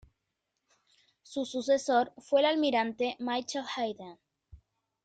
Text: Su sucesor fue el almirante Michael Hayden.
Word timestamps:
Su 1.21 1.45
sucesor 1.45 2.11
fue 2.17 2.39
el 2.39 2.47
almirante 2.47 3.15
Michael 3.19 3.65
Hayden. 3.77 4.17